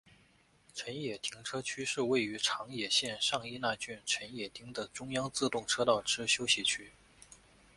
[0.73, 6.89] 辰野停车区是位于长野县上伊那郡辰野町的中央自动车道之休息区。